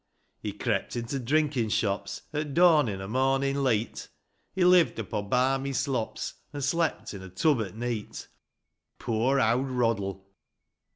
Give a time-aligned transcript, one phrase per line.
[0.39, 4.09] He crept into drinkin' shops At dawnin' o' mornin' leet;
[4.55, 8.27] He lived upo' barmy slops, An' slept in a tub at neet:
[8.97, 10.25] Poor owd Roddle